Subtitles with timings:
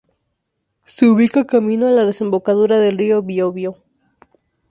[0.83, 3.75] Se ubica camino a la desembocadura del río Biobío.